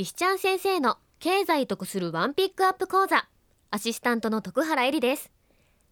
[0.00, 3.28] 石ちゃん先生の経済得するワンピックアップ講座
[3.70, 5.30] アシスタントの徳原えりです。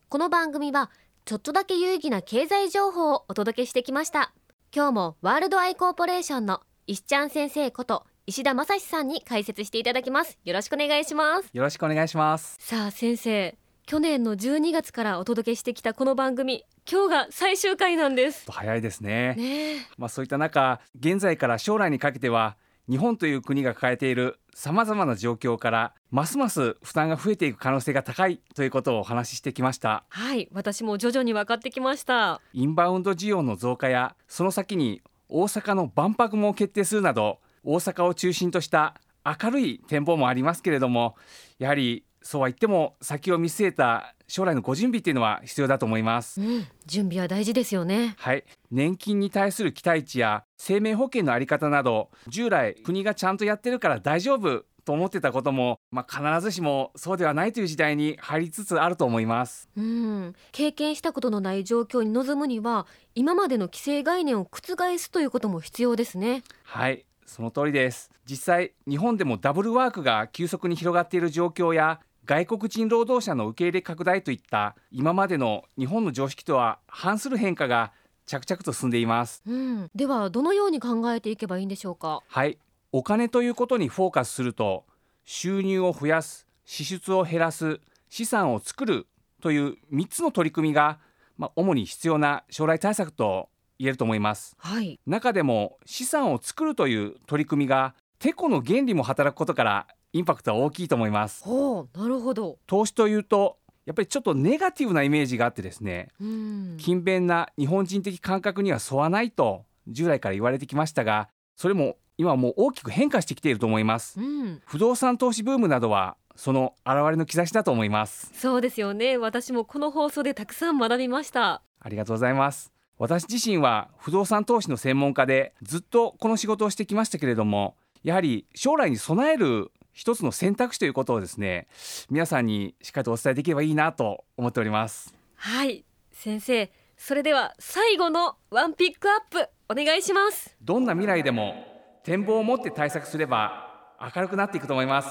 [0.08, 0.90] この番組は
[1.26, 4.32] ちょっとだけ有意義な経済情報をお届けしてきました。
[4.74, 10.38] 今日もワールドアイコーポレーションの石ちゃん先生こと石田正史さんに解説していただきます。
[10.42, 11.50] よろしくお願いします。
[11.52, 12.56] よろしくお願いします。
[12.60, 18.50] さあ先生去年の12月からお届けしてきたこの番組今日が最終回なんです。
[18.50, 19.34] 早いですね。
[19.34, 22.56] ねまあそういった中現在から将来にかけては
[22.90, 30.04] 日本という国が抱えているさまざまな状況からますます負担が増えていく可能性が高いということをお話ししてきました。
[30.08, 32.40] はい私も徐々に分かってきました。
[32.54, 38.94] インバウンド需要の増加やその先に大阪の万博も決定するなど大阪を中心とした
[39.42, 41.14] 明るい展望もありますけれども
[41.58, 46.42] やはりそうは言っても先を見据えた将来のご準備っていうのは必要だと思います。
[46.42, 48.16] うん、準備は大事ですよね。
[48.18, 48.44] はい。
[48.70, 59.70] 年金に対する期待値や生命保険のあり方など従来国がちゃんとやってるから大丈夫と思ってたことも、まあ、必ずしもそうではないという時代に入りつつあると思います。
[59.74, 66.42] うん、経験したことのない状況に臨むには今までの既成概念を覆すということも必要ですね。
[66.64, 67.06] はい。
[67.24, 68.10] その通りです。
[68.24, 77.90] 実際日本でもダブルワークが急速に広がっている状況や外国人労働者の受け入れ拡大といった今までの日本の常識とは反する変化が
[78.26, 79.42] 着々と進んでいます。
[79.46, 82.20] うん、ではどのように考えていけばいいんでしょうか？
[82.28, 82.58] はい。
[82.92, 84.84] お金ということにフォーカスすると
[85.24, 89.06] 収入を増やす支出を減らす資産を作る
[89.40, 90.98] という3つの取り組みが、
[91.38, 94.54] まあ、主に必要な将来対策と言えると思います。
[94.58, 95.00] はい。
[95.06, 101.44] 中でも資産を作るという取り組みがテコの原理も働くことからインパクトは大きいと思います。
[101.46, 102.58] なるほど。
[102.66, 106.76] 投資というとやっぱりちょっとネガティブなイメージがあってですねうん。
[106.78, 114.20] 勤勉な日本人的感覚には沿わないと従来から言われてきましたがそれも今はもう大きく変化してきていると思います。
[114.20, 118.30] うん、不動産投資ブームなどはその現れの兆しだと思います。
[118.34, 119.16] そうですよね。
[119.16, 121.62] 私もこの放送でたくさん学びました。
[121.80, 122.72] ありがとうございます。
[122.98, 131.66] 私自身は不動産投資の専門家でずっとこの仕事をしてきましたけれどもやはり将来に備える一つの選択肢ということをですね
[132.08, 135.12] 皆さんにしっかりとお伝えできればいいなと思っております。
[135.34, 135.84] はい。
[136.12, 140.56] 先生それでは最後のワンピックアップお願いします。
[140.62, 141.66] どんな未来でも
[142.04, 145.08] 展望を持って対策すれば明るくなっていくと思います。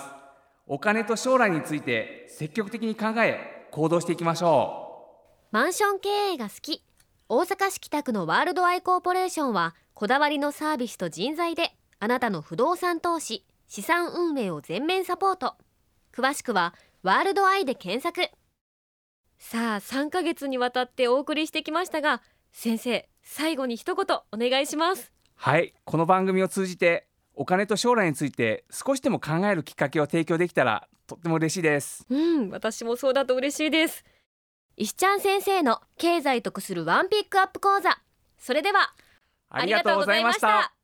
[0.67, 5.09] お金と将来について積極的に考え行動していきましょ
[5.51, 6.81] マンション経営が好き。
[7.27, 15.55] 大阪市北区のワールドアイコーポレーションはこだわりのサービスと人材であなたの不動産投資資産運営を全面サポート。
[16.13, 16.73] 詳しくは
[17.03, 18.31] ワールドアイで検索。
[19.37, 25.11] さあ3ヶ月にわたってお送りしてきましたが先生最後に一言お願いします。
[25.11, 32.05] うはいこの番組を通じてお金と将来について少しでも考えるきっかけを提供できたらとっても嬉しいです。
[32.09, 34.03] うん私もそうだと嬉しいです。
[34.77, 37.99] 石ちゃん先生の経済得するワンピックアップ講座。
[38.37, 38.93] それでは
[39.49, 40.76] ありがとうございました